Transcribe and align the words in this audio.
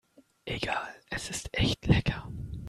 Egal, 0.47 0.95
es 1.11 1.29
ist 1.29 1.53
echt 1.55 1.85
lecker. 1.85 2.27